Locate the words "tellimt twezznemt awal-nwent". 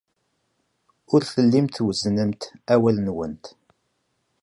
1.31-3.45